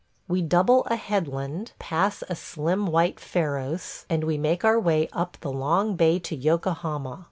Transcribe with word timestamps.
We 0.27 0.41
double 0.41 0.83
a 0.85 0.95
headland, 0.95 1.73
pass 1.77 2.23
a 2.27 2.33
slim 2.35 2.87
white 2.87 3.19
pharos, 3.19 4.07
and 4.09 4.23
we 4.23 4.35
make 4.35 4.65
our 4.65 4.79
way 4.79 5.07
up 5.13 5.37
the 5.41 5.51
long 5.53 5.95
bay 5.95 6.17
to 6.17 6.35
Yokohama. 6.35 7.19